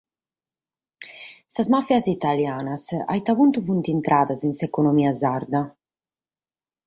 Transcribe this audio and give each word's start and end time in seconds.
Sas 1.57 1.67
màfias 1.73 2.05
italianas 2.13 2.83
a 3.11 3.13
ite 3.19 3.33
puntu 3.39 3.59
sunt 3.67 3.85
intradas 3.95 4.41
in 4.47 4.53
s’economia 4.59 5.11
sarda? 5.21 5.61